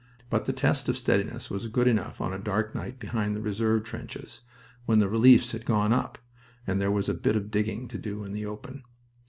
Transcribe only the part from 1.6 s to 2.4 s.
good enough on a